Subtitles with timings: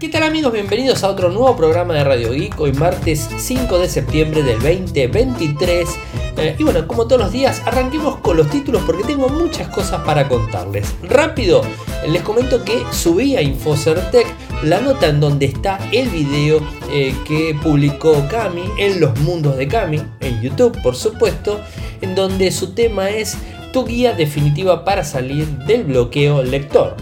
[0.00, 0.52] ¿Qué tal amigos?
[0.52, 5.88] Bienvenidos a otro nuevo programa de Radio Geek, hoy martes 5 de septiembre del 2023.
[6.36, 10.00] Eh, y bueno, como todos los días, arranquemos con los títulos porque tengo muchas cosas
[10.02, 10.94] para contarles.
[11.02, 11.62] Rápido,
[12.06, 14.24] les comento que subí a Infocertec
[14.62, 16.60] la nota en donde está el video
[16.92, 21.60] eh, que publicó Cami en los mundos de Cami, en YouTube por supuesto,
[22.02, 23.36] en donde su tema es
[23.72, 26.94] tu guía definitiva para salir del bloqueo lector.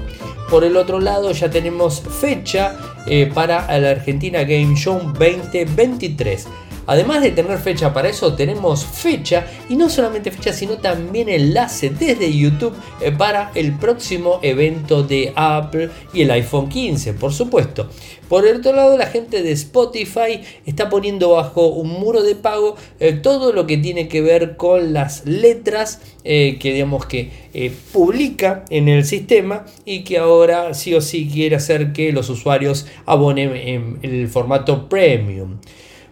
[0.50, 2.76] Por el otro lado ya tenemos fecha
[3.06, 6.46] eh, para la Argentina Game Show 2023.
[6.86, 11.90] Además de tener fecha para eso, tenemos fecha y no solamente fecha, sino también enlace
[11.90, 17.88] desde YouTube eh, para el próximo evento de Apple y el iPhone 15, por supuesto.
[18.28, 22.76] Por el otro lado, la gente de Spotify está poniendo bajo un muro de pago
[23.00, 27.46] eh, todo lo que tiene que ver con las letras eh, que digamos que
[27.92, 32.86] publica en el sistema y que ahora sí o sí quiere hacer que los usuarios
[33.06, 35.58] abonen en el formato premium.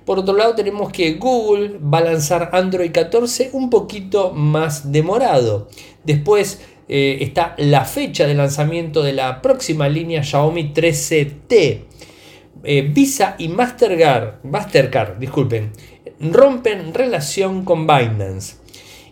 [0.05, 5.69] Por otro lado tenemos que Google va a lanzar Android 14 un poquito más demorado.
[6.05, 11.81] Después eh, está la fecha de lanzamiento de la próxima línea Xiaomi 13T.
[12.67, 15.73] Eh, Visa y Mastercard, Mastercard disculpen,
[16.21, 18.57] rompen relación con Binance.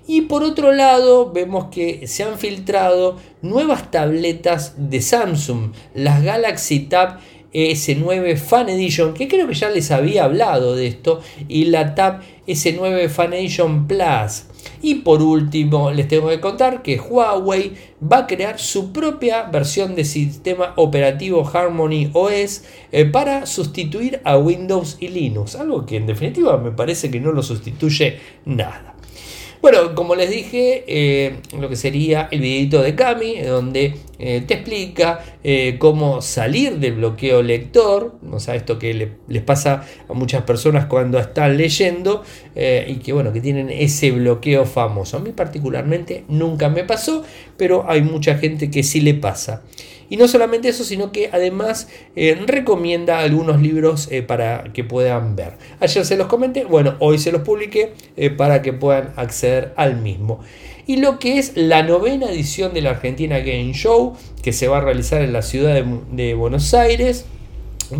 [0.06, 6.80] Y por otro lado, vemos que se han filtrado nuevas tabletas de Samsung, las Galaxy
[6.80, 7.20] Tab
[7.52, 12.20] S9 Fan Edition, que creo que ya les había hablado de esto, y la Tab
[12.46, 14.44] S9 Fan Edition Plus.
[14.80, 19.94] Y por último, les tengo que contar que Huawei va a crear su propia versión
[19.94, 25.56] de sistema operativo Harmony OS eh, para sustituir a Windows y Linux.
[25.56, 28.91] Algo que en definitiva me parece que no lo sustituye nada.
[29.62, 34.54] Bueno, como les dije, eh, lo que sería el videito de Cami, donde eh, te
[34.54, 40.42] explica eh, cómo salir del bloqueo lector, o sea, esto que les pasa a muchas
[40.42, 42.24] personas cuando están leyendo
[42.56, 45.18] y que bueno, que tienen ese bloqueo famoso.
[45.18, 47.22] A mí particularmente nunca me pasó,
[47.56, 49.62] pero hay mucha gente que sí le pasa.
[50.12, 55.36] Y no solamente eso, sino que además eh, recomienda algunos libros eh, para que puedan
[55.36, 55.54] ver.
[55.80, 59.96] Ayer se los comenté, bueno, hoy se los publiqué eh, para que puedan acceder al
[59.96, 60.40] mismo.
[60.86, 64.76] Y lo que es la novena edición de la Argentina Game Show, que se va
[64.76, 67.24] a realizar en la ciudad de, de Buenos Aires,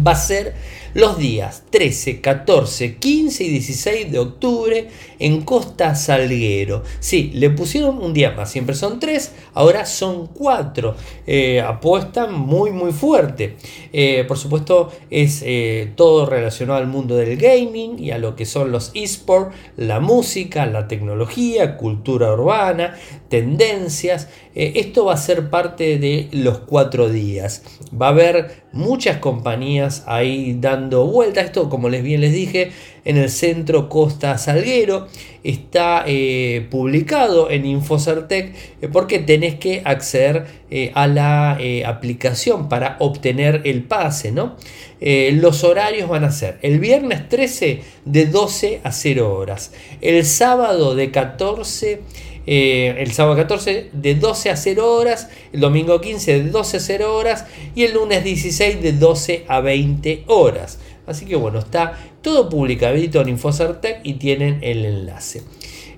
[0.06, 0.52] va a ser
[0.94, 4.88] los días 13, 14, 15 y 16 de octubre
[5.18, 6.82] en Costa Salguero.
[7.00, 10.96] Sí, le pusieron un día más, siempre son tres, ahora son cuatro.
[11.26, 13.56] Eh, apuestan muy muy fuerte.
[13.92, 18.46] Eh, por supuesto es eh, todo relacionado al mundo del gaming y a lo que
[18.46, 22.96] son los esports, la música, la tecnología, cultura urbana,
[23.28, 24.28] tendencias.
[24.54, 27.62] esto va a ser parte de los cuatro días.
[27.98, 31.40] Va a haber muchas compañías ahí dando vuelta.
[31.40, 32.72] Esto, como les bien les dije,
[33.04, 35.08] en el centro Costa Salguero.
[35.42, 42.96] Está eh, publicado en Infocertec eh, porque tenés que acceder eh, a la aplicación para
[43.00, 44.32] obtener el pase.
[44.32, 44.56] ¿no?
[45.04, 50.94] los horarios van a ser el viernes 13 de 12 a 0 horas, el sábado
[50.94, 52.02] de 14
[52.46, 57.16] el sábado 14 de 12 a 0 horas, el domingo 15 de 12 a 0
[57.16, 60.78] horas y el lunes 16 de 12 a 20 horas.
[61.06, 65.42] Así que bueno, está todo publicadito en Infocertec y tienen el enlace.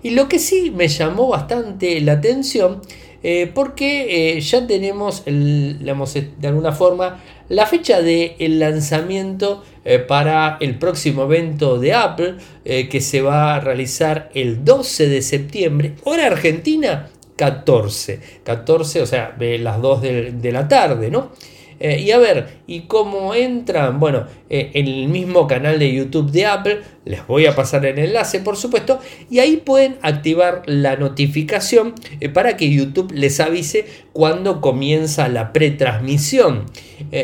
[0.02, 2.82] Y lo que sí me llamó bastante la atención,
[3.22, 9.98] eh, porque eh, ya tenemos, el, de alguna forma, la fecha del el lanzamiento eh,
[9.98, 12.34] para el próximo evento de Apple,
[12.64, 18.20] que se va a realizar el 12 de septiembre, hora argentina, 14.
[18.44, 21.32] 14, o sea, las 2 de, de la tarde, ¿no?
[21.80, 23.98] Eh, y a ver, ¿y cómo entran?
[23.98, 27.98] Bueno, eh, en el mismo canal de YouTube de Apple, les voy a pasar el
[27.98, 33.86] enlace por supuesto, y ahí pueden activar la notificación eh, para que YouTube les avise
[34.12, 36.66] cuando comienza la pretransmisión.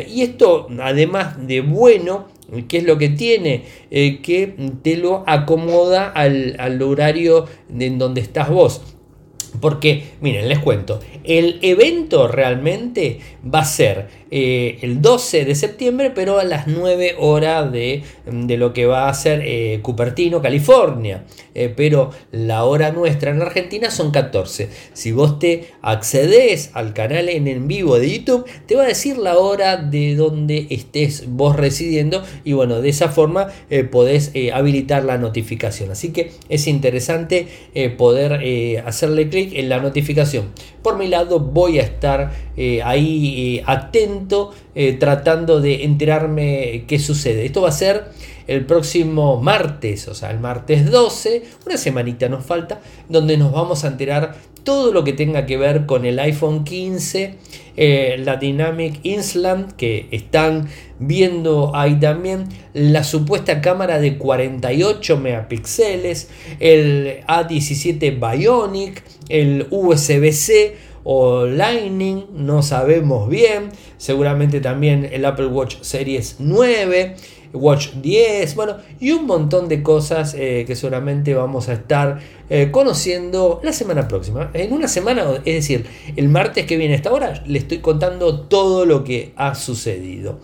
[0.09, 2.29] Y esto, además de bueno,
[2.67, 3.63] ¿Qué es lo que tiene?
[3.91, 7.47] que te lo acomoda al, al horario
[7.79, 8.83] en donde estás vos.
[9.61, 13.19] Porque, miren, les cuento, el evento realmente
[13.53, 18.73] va a ser eh, el 12 de septiembre, pero a las 9 horas de, lo
[18.73, 21.25] que va a ser eh, Cupertino, California.
[21.55, 24.69] Eh, pero la hora nuestra en Argentina son 14.
[24.93, 29.19] Si vos te accedes al canal en, en vivo de YouTube, te va a decir
[29.19, 33.49] la hora de donde estés vos residiendo y bueno, de esa forma
[33.91, 35.91] podés habilitar la notificación.
[35.91, 37.49] Así que es interesante
[37.97, 40.51] poder hacerle clic en la notificación.
[40.83, 44.53] Por mi lado voy a estar eh, ahí eh, atento,
[44.99, 47.45] tratando de enterarme qué sucede.
[47.45, 48.05] Esto va a ser
[48.51, 53.85] el próximo martes, o sea, el martes 12, una semanita nos falta, donde nos vamos
[53.85, 57.37] a enterar todo lo que tenga que ver con el iPhone 15,
[57.77, 60.69] eh, la Dynamic Island, que están
[60.99, 70.75] viendo ahí también, la supuesta cámara de 48 megapíxeles, el A17 Bionic, el USB-C
[71.05, 77.15] o Lightning, no sabemos bien, seguramente también el Apple Watch Series 9.
[77.53, 82.71] Watch 10, bueno, y un montón de cosas eh, que seguramente vamos a estar eh,
[82.71, 84.51] conociendo la semana próxima.
[84.55, 85.87] En una semana, es decir,
[86.17, 90.39] el martes que viene a esta hora, le estoy contando todo lo que ha sucedido.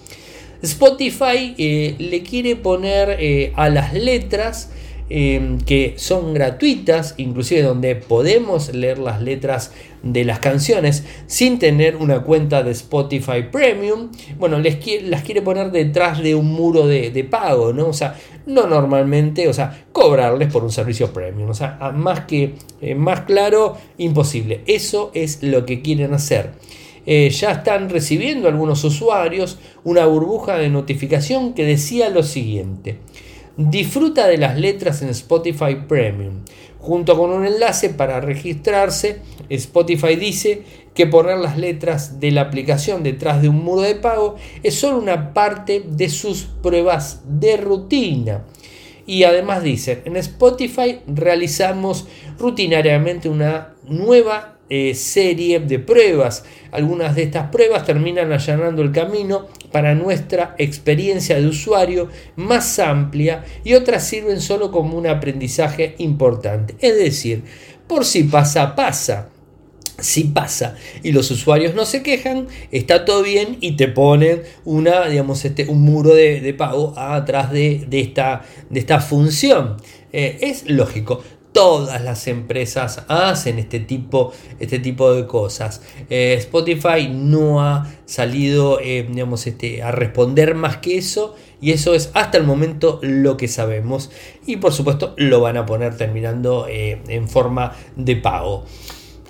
[0.63, 4.71] Spotify eh, le quiere poner a las letras
[5.09, 9.71] que son gratuitas, inclusive donde podemos leer las letras
[10.13, 14.11] de las canciones sin tener una cuenta de Spotify Premium.
[14.39, 17.89] Bueno, les las quiere poner detrás de un muro de, pago, ¿no?
[17.89, 18.17] O sea,
[18.47, 21.51] no normalmente, o sea, cobrarles por un servicio premium.
[21.51, 24.63] O sea, más que eh, más claro, imposible.
[24.67, 26.51] Eso es lo que quieren hacer.
[27.07, 32.99] Eh, ya están recibiendo algunos usuarios una burbuja de notificación que decía lo siguiente.
[33.57, 36.41] Disfruta de las letras en Spotify Premium.
[36.87, 39.19] Junto con un enlace para registrarse,
[39.49, 40.63] Spotify dice
[40.95, 44.99] que poner las letras de la aplicación detrás de un muro de pago es solo
[44.99, 48.45] una parte de sus pruebas de rutina.
[49.05, 52.07] Y además dice, en Spotify realizamos
[52.39, 56.45] rutinariamente una nueva eh, serie de pruebas.
[56.73, 63.45] Algunas de estas pruebas terminan allanando el camino para nuestra experiencia de usuario más amplia
[63.63, 66.75] y otras sirven solo como un aprendizaje importante.
[66.81, 67.45] Es decir,
[67.87, 69.31] por si pasa, pasa.
[69.99, 75.09] Si pasa y los usuarios no se quejan, está todo bien y te ponen una,
[75.09, 79.79] digamos, este, un muro de, pago atrás de, esta, de esta función.
[80.13, 81.23] Eh, es lógico
[81.57, 85.81] todas las empresas hacen este tipo, este tipo de cosas.
[86.11, 91.95] Eh, Spotify no ha salido eh, digamos, este, a responder más que eso y eso
[91.95, 94.11] es hasta el momento lo que sabemos
[94.47, 98.67] y por supuesto lo van a poner terminando eh, en forma de pago.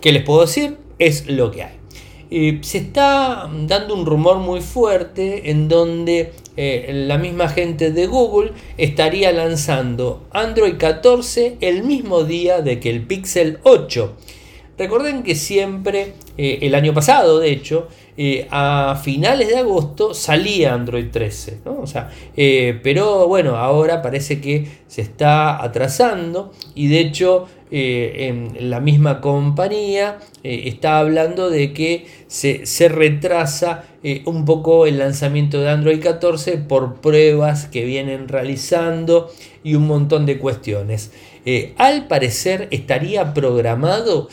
[0.00, 0.78] ¿Qué les puedo decir?
[0.98, 2.58] Es lo que hay.
[2.62, 8.52] se está dando un rumor muy fuerte en donde eh, la misma gente de Google
[8.78, 14.16] estaría lanzando Android 14 el mismo día de que el Pixel 8.
[14.78, 17.88] Recuerden que siempre, eh, el año pasado de hecho,
[18.18, 21.58] eh, a finales de agosto salía Android 13.
[21.64, 28.70] O sea, pero bueno, ahora parece que se está atrasando y de hecho eh, en
[28.70, 35.60] la misma compañía eh, está hablando de que se, retrasa eh, un poco el lanzamiento
[35.60, 39.32] de Android 14 por pruebas que vienen realizando
[39.64, 41.10] y un montón de cuestiones.
[41.76, 44.28] Al parecer estaría programado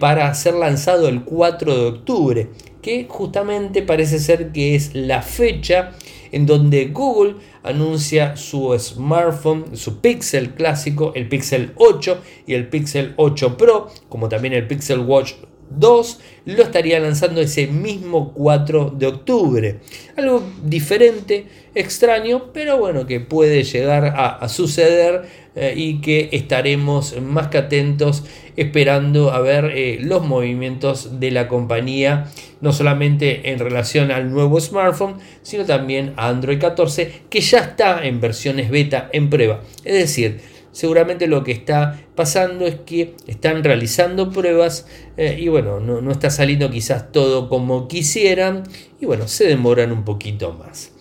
[0.00, 2.48] para ser lanzado el 4 de octubre,
[2.82, 5.92] que justamente parece ser que es la fecha
[6.30, 13.14] en donde Google anuncia su smartphone, su Pixel clásico, el Pixel 8 y el Pixel
[13.16, 15.32] 8 Pro, como también el Pixel Watch
[15.70, 19.80] 2 lo estaría lanzando ese mismo 4 de octubre.
[20.16, 25.22] Algo diferente, extraño, pero bueno, que puede llegar a, suceder
[25.54, 28.24] eh, y que estaremos más que atentos
[28.56, 32.26] esperando a ver eh, los movimientos de la compañía,
[32.60, 38.04] no solamente en relación al nuevo smartphone, sino también a Android 14, que ya está
[38.04, 39.62] en versiones beta en prueba.
[39.84, 40.40] Es decir,
[40.72, 46.30] seguramente lo que está pasando es que están realizando pruebas eh, y bueno, no, está
[46.30, 48.64] saliendo quizás todo como quisieran
[49.00, 50.92] y bueno, se demoran un poquito más.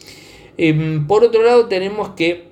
[0.57, 2.47] Em, por otro lado tenemos que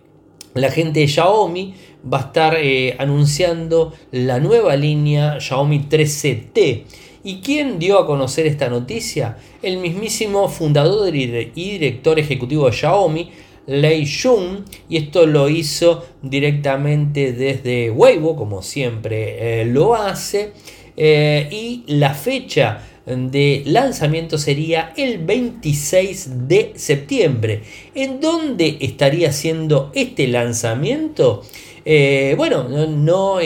[0.53, 1.75] la gente de Xiaomi
[2.11, 6.83] va a estar eh, anunciando la nueva línea Xiaomi 13T.
[7.23, 9.37] ¿Y quién dio a conocer esta noticia?
[9.63, 13.31] El mismísimo fundador y director ejecutivo de Xiaomi,
[13.67, 20.51] Lei Jun y esto lo hizo directamente desde Weibo, como siempre eh, lo hace,
[20.97, 27.61] eh, y la fecha de lanzamiento sería el 26 de septiembre.
[27.93, 31.43] ¿En dónde estaría haciendo este lanzamiento?
[31.85, 33.39] Eh, bueno, no, no,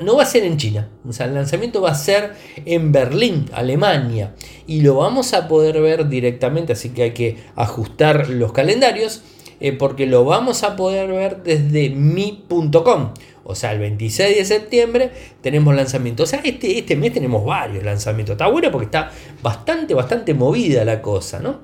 [0.00, 0.88] no, va a ser en China.
[1.06, 2.32] O sea, el lanzamiento va a ser
[2.64, 4.34] en Berlín, Alemania.
[4.66, 9.22] Y lo vamos a poder ver directamente, así que hay que ajustar los calendarios.
[9.62, 13.12] Eh, porque lo vamos a poder ver desde mi.com.
[13.44, 15.10] O sea, el 26 de septiembre
[15.42, 16.22] tenemos lanzamiento.
[16.22, 18.34] O sea, este, este mes tenemos varios lanzamientos.
[18.34, 19.10] Está bueno porque está
[19.42, 21.60] bastante, bastante movida la cosa, ¿no?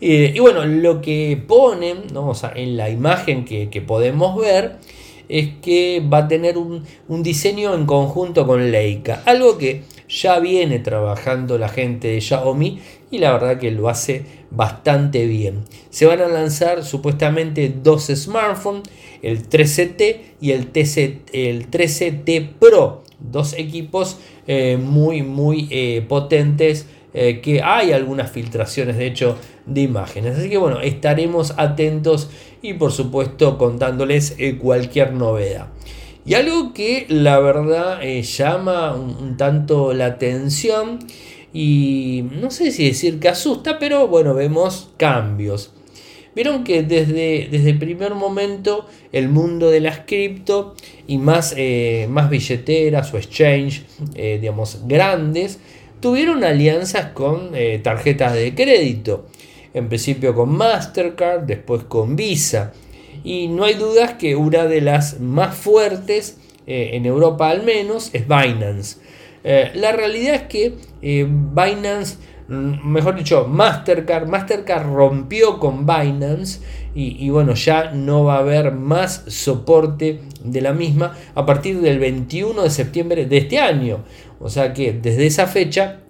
[0.00, 2.32] Eh, y bueno, lo que ponen ¿no?
[2.54, 4.76] en la imagen que, podemos ver
[5.28, 9.22] es que va a tener un, un, diseño en conjunto con Leica.
[9.26, 12.78] Algo que ya viene trabajando la gente de Xiaomi
[13.10, 15.64] y la verdad que lo hace bastante bien.
[15.90, 18.82] Se van a lanzar supuestamente dos smartphones,
[19.22, 20.70] el 13T y el,
[21.32, 28.96] el 13T Pro, dos equipos eh, muy muy eh, potentes eh, que hay algunas filtraciones
[28.96, 30.38] de hecho de imágenes.
[30.38, 32.30] Así que bueno, estaremos atentos
[32.62, 35.68] y por supuesto contándoles cualquier novedad.
[36.24, 40.98] Y algo que la verdad llama un tanto la atención
[41.52, 45.72] y no sé si decir que asusta, pero bueno, vemos cambios.
[46.34, 50.74] Vieron que desde, desde el primer momento el mundo de las cripto
[51.06, 53.82] y más, eh, más billeteras o exchange,
[54.14, 55.58] eh, digamos, grandes,
[56.00, 59.26] tuvieron alianzas con eh, tarjetas de crédito.
[59.74, 62.72] En principio con Mastercard, después con Visa.
[63.24, 68.26] Y no hay dudas que una de las más fuertes, en Europa al menos, es
[68.28, 68.98] Binance.
[69.44, 76.60] Eh, la realidad es que eh, Binance, mm, mejor dicho, Mastercard, Mastercard rompió con Binance
[76.94, 82.00] y, bueno, ya no va a haber más soporte de la misma a partir del
[82.00, 84.04] 21 de septiembre de este año.
[84.40, 86.00] O sea que desde esa fecha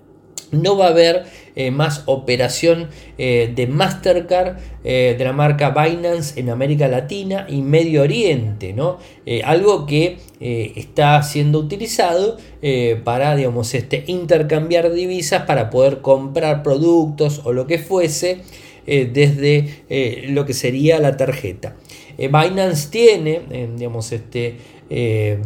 [0.53, 1.25] no va a haber
[1.57, 2.89] eh, más operación
[3.19, 8.99] de Mastercard de la marca Binance en América Latina y Medio Oriente, ¿no?
[9.45, 17.43] algo que está siendo utilizado eh, para digamos, este, intercambiar divisas para poder comprar productos
[17.45, 18.39] o lo que fuese
[18.85, 21.77] eh, desde eh, lo que sería la tarjeta.
[22.19, 23.43] Binance tiene,
[23.77, 24.57] digamos, este,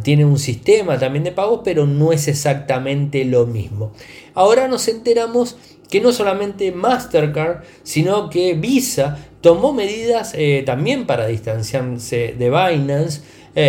[0.01, 3.91] tiene un sistema también de pagos, pero no es exactamente lo mismo.
[4.33, 5.57] Ahora nos enteramos
[5.89, 10.35] que no solamente Mastercard, sino que Visa tomó medidas
[10.65, 13.21] también para distanciarse de Binance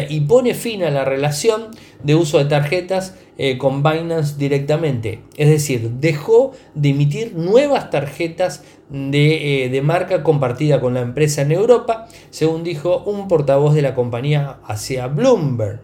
[0.08, 1.68] y pone fin a la relación
[2.02, 5.22] de uso de tarjetas eh, con Binance directamente.
[5.36, 11.50] Es decir, dejó de emitir nuevas tarjetas de, eh, marca compartida con la empresa en
[11.50, 15.80] Europa, según dijo un portavoz de la compañía hacia Bloomberg.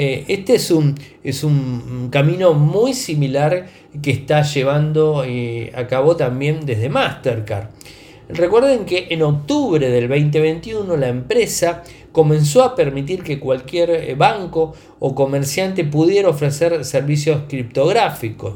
[0.00, 3.66] Eh, este es un, es un camino muy similar
[4.00, 5.24] que está llevando
[5.74, 7.70] a cabo también desde Mastercard.
[8.28, 14.74] Recuerden que en octubre del 2021 la empresa comenzó a permitir que cualquier eh, banco
[14.98, 18.54] o comerciante pudiera ofrecer servicios criptográficos.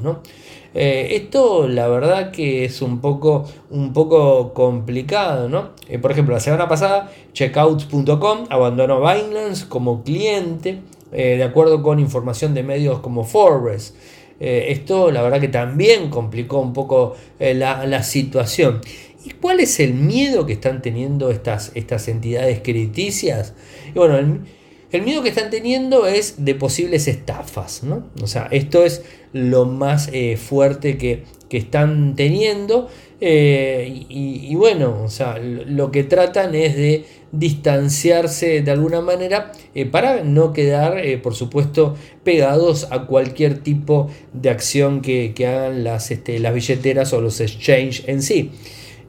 [0.75, 5.49] Eh, esto la verdad que es un poco, un poco complicado.
[5.49, 5.71] ¿no?
[5.89, 10.81] Eh, por ejemplo, la semana pasada checkouts.com abandonó Binance como cliente,
[11.13, 13.95] de acuerdo con información de medios como Forbes.
[14.41, 18.81] esto la verdad que también complicó un poco la, la situación.
[19.25, 23.55] ¿Y cuál es el miedo que están teniendo estas, estas entidades crediticias?
[23.95, 28.09] Bueno, el, miedo que están teniendo es de posibles estafas, ¿no?
[28.21, 29.03] O sea, esto es
[29.33, 32.89] lo más eh, fuerte que, están teniendo.
[33.21, 39.87] Eh, y, bueno, o sea, lo que tratan es de distanciarse de alguna manera eh,
[39.87, 46.39] para no quedar, por supuesto, pegados a cualquier tipo de acción que, hagan las, este,
[46.39, 48.51] las billeteras o los exchange en sí.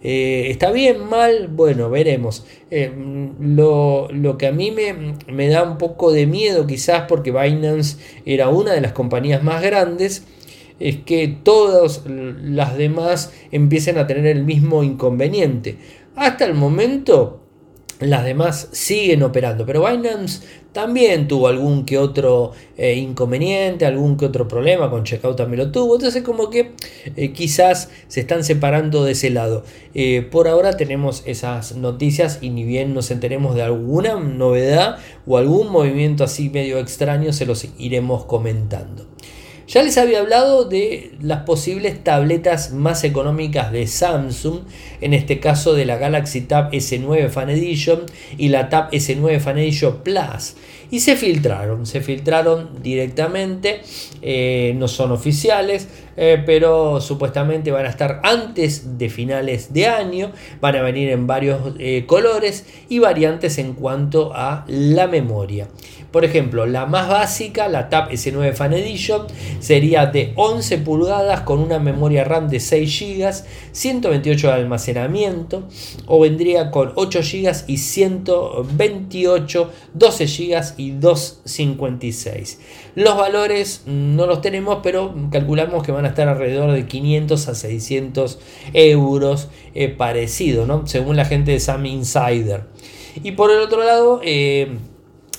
[0.06, 1.48] Eh, ¿Está bien, mal?
[1.48, 2.46] Bueno, veremos.
[2.70, 2.92] Eh,
[3.39, 8.50] lo, que a mí me, me, da un poco de miedo quizás porque Binance era
[8.50, 10.25] una de las compañías más grandes,
[10.82, 15.77] es que todas las demás empiecen a tener el mismo inconveniente.
[16.15, 17.42] Hasta el momento
[18.10, 20.41] las demás siguen operando, pero Binance
[20.74, 25.72] también tuvo algún que otro eh, inconveniente, algún que otro problema, con Checkout también lo
[25.72, 26.72] tuvo, entonces como que
[27.15, 29.63] eh, quizás se están separando de ese lado.
[29.93, 35.38] Eh, por ahora tenemos esas noticias y ni bien nos enteremos de alguna novedad o
[35.38, 39.07] algún movimiento así medio extraño, se los iremos comentando.
[39.74, 44.60] Ya les había hablado de las posibles tabletas más económicas de Samsung,
[45.01, 48.01] en este caso de la Galaxy Tab S9 Fan Edition
[48.38, 50.58] y la Tab S9 Fan Edition Plus.
[50.93, 53.81] Y se filtraron, se filtraron directamente,
[54.21, 60.31] eh, no son oficiales, eh, pero supuestamente van a estar antes de finales de año,
[60.62, 65.67] van a venir en varios eh, colores y variantes en cuanto a la memoria.
[66.13, 69.25] Por ejemplo, la más básica, la Tab S9 Fan Edition,
[69.59, 73.33] sería de 11 pulgadas con una memoria RAM de 6 GB,
[73.71, 75.63] 128 de almacenamiento
[76.05, 82.59] o vendría con 8 GB y 128, 12 GB y 256.
[82.95, 87.55] Los valores no los tenemos, pero calculamos que van a estar alrededor de 500 a
[87.55, 88.39] 600
[88.73, 90.87] euros eh, parecido, ¿no?
[90.87, 92.65] según la gente de Sam Insider.
[93.23, 94.77] Y por el otro lado, eh,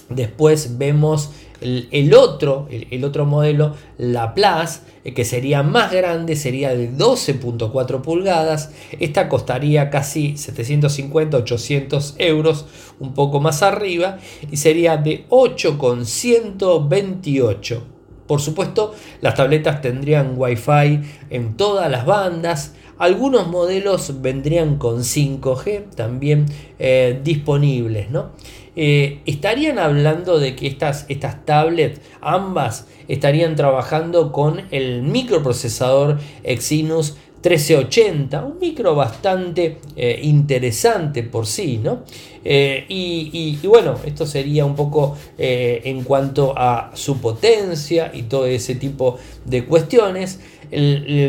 [0.08, 1.30] después vemos
[1.64, 8.02] el, otro, el, otro modelo, la Plus, eh, que sería más grande, sería de 12.4
[8.02, 8.73] pulgadas.
[9.00, 12.66] Esta costaría casi 750-800 euros,
[13.00, 14.18] un poco más arriba,
[14.50, 17.83] y sería de 8,128.
[18.26, 22.75] Por supuesto, las tabletas tendrían Wi-Fi en todas las bandas.
[22.97, 26.47] Algunos modelos vendrían con 5G también
[26.78, 28.30] eh, disponibles, ¿no?
[28.76, 37.16] Eh, estarían hablando de que estas, estas tablets, ambas, estarían trabajando con el microprocesador Exynos
[37.43, 42.02] 1380, un micro bastante eh, interesante por sí, ¿no?
[42.43, 48.75] Eh, y, bueno, esto sería un poco en cuanto a su potencia y todo ese
[48.75, 50.40] tipo de cuestiones.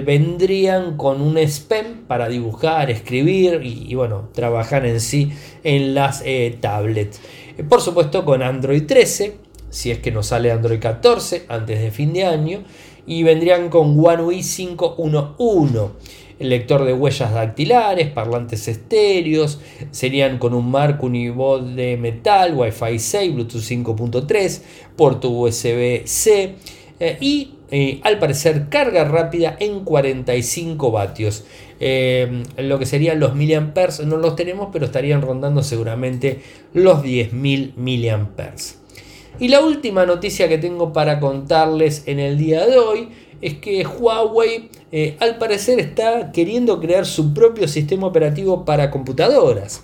[0.06, 5.32] Vendrían con un SPEM para dibujar, escribir y, bueno, trabajar en sí
[5.64, 6.24] en las
[6.60, 7.22] tablets.
[7.70, 9.38] Por supuesto con Android 13,
[9.70, 12.64] si es que no sale Android 14 antes de fin de año,
[13.08, 15.92] y vendrían con One UI 5.1.1.
[16.38, 19.60] El lector de huellas dactilares, parlantes estéreos,
[19.92, 24.62] serían con un marco univoz de metal, Wi-Fi 6, Bluetooth 5.3,
[24.98, 26.56] puerto USB-C
[27.00, 31.46] eh, y eh, al parecer carga rápida en 45 vatios.
[31.80, 36.42] Eh, lo que serían los miliamperes no los tenemos, pero estarían rondando seguramente
[36.74, 38.80] los 10.000 miliamperes.
[39.40, 43.10] Y la última noticia que tengo para contarles en el día de hoy
[43.42, 49.84] es que Huawei eh, al parecer está queriendo crear su propio sistema operativo para computadoras.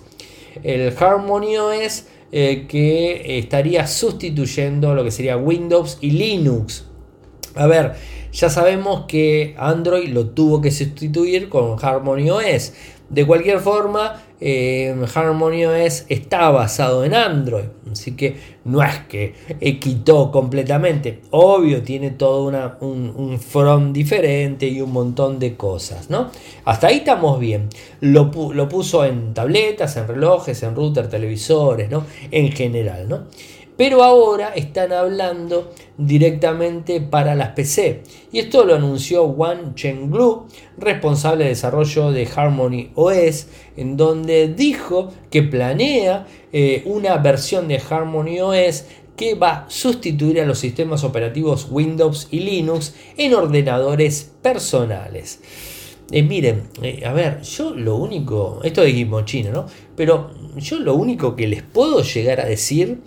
[0.62, 6.86] El Harmony OS que estaría sustituyendo lo que sería Windows y Linux.
[7.54, 7.92] A ver,
[8.32, 12.72] ya sabemos que Android lo tuvo que sustituir con Harmony OS.
[13.10, 19.34] De cualquier forma, eh, Harmony OS está basado en Android, así que no es que
[19.78, 21.20] quitó completamente.
[21.30, 26.30] Obvio, tiene todo un, front diferente y un montón de cosas, ¿no?
[26.64, 27.68] Hasta ahí estamos bien.
[28.00, 32.06] Lo, lo puso en tabletas, en relojes, en router, televisores, ¿no?
[32.30, 33.24] En general, ¿no?
[33.76, 38.02] Pero ahora están hablando directamente para las PC.
[38.32, 40.46] Y esto lo anunció Wang Chenglu,
[40.78, 47.80] responsable de desarrollo de Harmony OS, en donde dijo que planea eh, una versión de
[47.88, 48.84] Harmony OS
[49.16, 55.40] que va a sustituir a los sistemas operativos Windows y Linux en ordenadores personales.
[56.10, 59.66] Eh, miren, eh, a ver, yo lo único, esto de Gimochino, ¿no?
[59.96, 63.00] Pero yo lo único que les puedo llegar a decir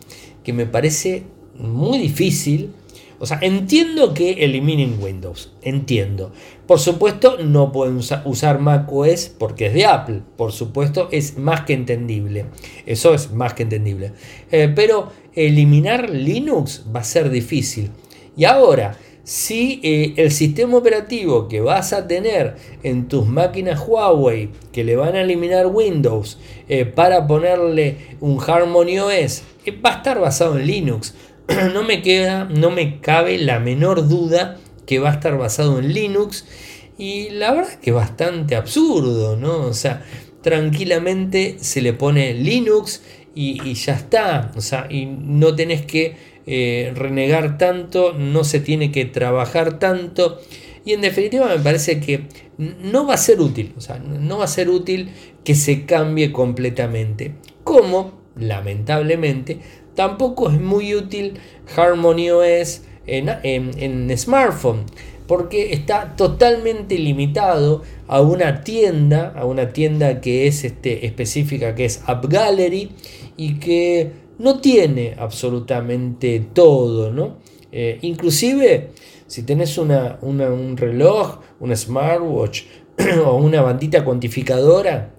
[0.46, 1.24] que me parece
[1.58, 2.72] muy difícil.
[3.18, 6.32] O sea, entiendo que eliminen Windows, entiendo.
[6.68, 10.22] Por supuesto, no pueden usar macOS porque es de Apple.
[10.38, 12.46] Por supuesto, es más que entendible.
[12.86, 14.12] Eso es más que entendible.
[14.52, 17.92] Eh, pero eliminar Linux va a ser difícil.
[18.36, 24.52] Y ahora, si eh, el sistema operativo que vas a tener en tus máquinas Huawei,
[24.72, 26.38] que le van a eliminar Windows
[26.70, 31.16] eh, para ponerle un Harmony OS, eh, va a estar basado en Linux.
[31.74, 35.92] no me queda, no me cabe la menor duda que va a estar basado en
[35.92, 36.46] Linux.
[37.00, 39.62] Y la verdad es que bastante absurdo, ¿no?
[39.62, 40.06] O sea,
[40.44, 43.02] tranquilamente se le pone Linux
[43.34, 44.52] y, y ya está.
[44.56, 50.40] O sea, y no tenés que eh, renegar tanto, no se tiene que trabajar tanto.
[50.86, 52.28] Y en definitiva me parece que
[52.58, 53.74] no va a ser útil,
[54.20, 55.10] no va a ser útil
[55.44, 57.34] que se cambie completamente.
[57.64, 59.60] Como, lamentablemente,
[59.96, 61.40] tampoco es muy útil
[61.76, 64.86] Harmony OS en, en smartphone
[65.28, 71.86] porque está totalmente limitado a una tienda, a una tienda que es este, específica, que
[71.86, 72.92] es App Gallery,
[73.38, 77.38] y que no tiene absolutamente todo, ¿no?
[77.72, 78.92] Eh, inclusive
[79.28, 82.64] si tenés una, un reloj, un smartwatch
[83.26, 85.16] o una bandita cuantificadora,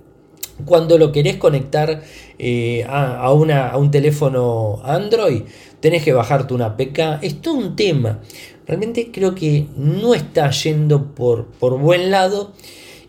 [0.65, 2.03] cuando lo querés conectar
[2.39, 5.43] eh, a, un teléfono Android,
[5.81, 7.23] tenés que bajarte una APK.
[7.23, 8.21] Es todo un tema.
[8.67, 12.53] Realmente creo que no está yendo por, por buen lado.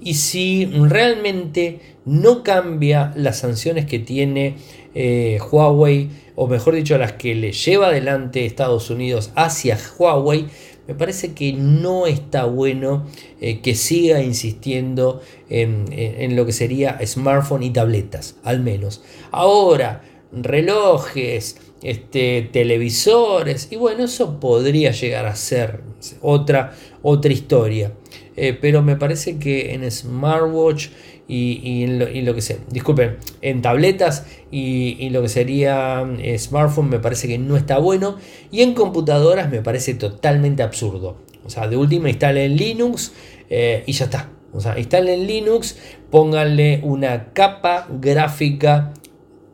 [0.01, 4.55] Y si realmente no cambia las sanciones que tiene
[4.95, 10.47] eh, Huawei, o mejor dicho, las que le lleva adelante Estados Unidos hacia Huawei,
[10.87, 13.05] me parece que no está bueno
[13.41, 19.03] eh, que siga insistiendo en, lo que sería smartphone y tabletas, al menos.
[19.31, 25.81] Ahora, relojes, este, televisores, y bueno, eso podría llegar a ser
[26.21, 27.91] otra, otra historia.
[28.37, 30.89] Eh, pero me parece que en smartwatch
[31.27, 36.99] y, en, lo, que sé, disculpen, en tabletas y, lo que sería eh, smartphone me
[36.99, 38.17] parece que no está bueno
[38.51, 41.17] y en computadoras me parece totalmente absurdo.
[41.45, 43.11] O sea, de última instalen Linux
[43.49, 44.29] eh, y ya está.
[44.53, 45.77] O sea, instalen Linux,
[46.09, 48.93] pónganle una capa gráfica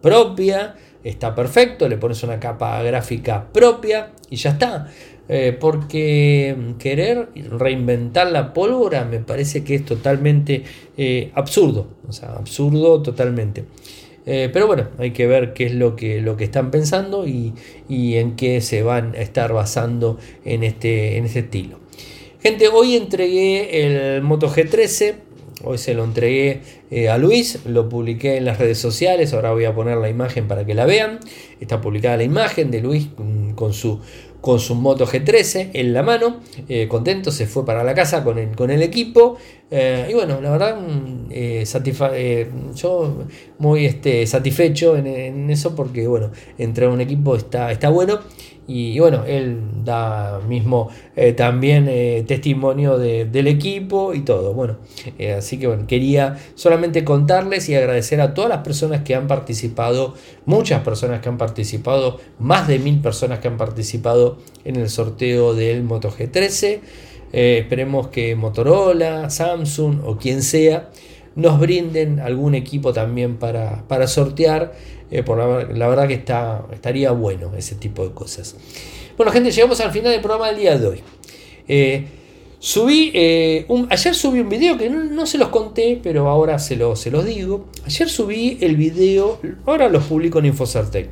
[0.02, 4.88] propia, está perfecto, le pones una capa gráfica propia y ya está.
[5.30, 10.64] Eh, porque querer reinventar la pólvora me parece que es totalmente
[10.98, 13.64] eh, absurdo, o sea, absurdo totalmente.
[14.26, 17.54] Eh, pero bueno, hay que ver qué es lo que, lo que están pensando y,
[17.90, 21.80] en qué se van a estar basando en este, en este estilo.
[22.42, 25.16] Gente, hoy entregué el Moto G13,
[25.64, 26.62] hoy se lo entregué
[27.10, 30.66] a Luis, lo publiqué en las redes sociales, ahora voy a poner la imagen para
[30.66, 31.20] que la vean.
[31.62, 34.02] Está publicada la imagen de Luis mm, con su
[34.44, 38.38] con su Moto G13 en la mano, eh, contento, se fue para la casa con
[38.38, 39.38] el, con el equipo.
[39.72, 43.24] Eh, y bueno, la verdad, mm, eh, yo
[43.58, 48.20] muy este, satisfecho en, eso porque, bueno, entrar a un equipo está, está bueno.
[48.66, 50.90] Y, bueno, él da mismo
[51.36, 51.86] también
[52.26, 54.54] testimonio del equipo y todo.
[54.54, 54.78] Bueno,
[55.38, 60.14] así que bueno, quería solamente contarles y agradecer a todas las personas que han participado,
[60.46, 65.54] muchas personas que han participado, más de mil personas que han participado en el sorteo
[65.54, 66.80] del Moto G13.
[67.34, 70.90] Eh, esperemos que Motorola, Samsung o quien sea
[71.36, 74.74] nos brinden algún equipo también para, sortear.
[75.14, 78.56] Eh, por la, verdad que está, estaría bueno ese tipo de cosas.
[79.16, 81.02] Bueno, gente, llegamos al final del programa del día de hoy.
[81.68, 82.08] Eh,
[82.58, 83.12] subí,
[83.90, 87.68] ayer subí un video que no, se los conté, pero ahora se, se los digo.
[87.86, 91.10] Ayer subí el video, ahora los publico en Infocertec.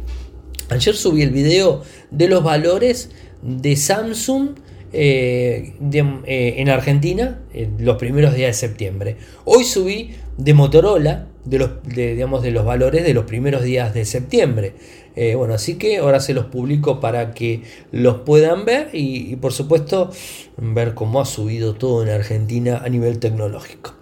[0.70, 3.12] Ayer subí el video de los valores
[3.44, 4.56] de Samsung
[4.94, 9.18] eh, eh, en Argentina en los primeros días de septiembre.
[9.46, 14.06] Hoy subí de Motorola de los, digamos, de los valores de los primeros días de
[14.06, 14.74] septiembre.
[15.16, 19.52] Eh, bueno, así que ahora se los publico para que los puedan ver y, por
[19.52, 20.12] supuesto
[20.58, 23.96] ver cómo ha subido todo en Argentina a nivel tecnológico.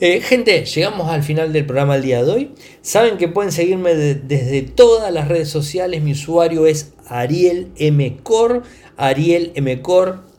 [0.00, 2.54] Eh, gente, llegamos al final del programa el día de hoy.
[2.80, 6.02] Saben que pueden seguirme desde todas las redes sociales.
[6.02, 8.16] Mi usuario es Ariel M.
[9.08, 9.82] Ariel M.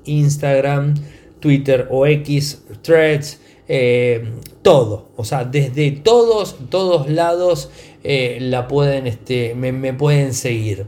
[0.05, 0.95] Instagram,
[1.39, 4.23] Twitter o X, Threads, eh,
[4.61, 5.09] todo.
[5.15, 7.69] O sea, desde todos, todos lados
[8.03, 10.87] eh, la pueden, este, me pueden seguir.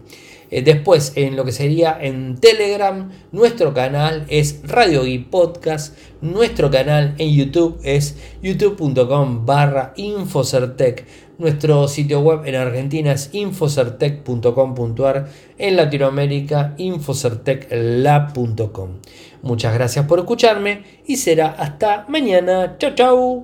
[0.54, 5.98] Eh, después, en lo que sería en Telegram, nuestro canal es Radio y Podcast.
[6.22, 11.08] Nuestro canal en YouTube es youtube.com barra Infocertec.
[11.38, 15.28] Nuestro sitio web en Argentina es infocertec.com.ar.
[15.58, 18.90] En Latinoamérica, infocerteclab.com.
[19.42, 22.78] Muchas gracias por escucharme y será hasta mañana.
[22.78, 23.42] Chau, chau.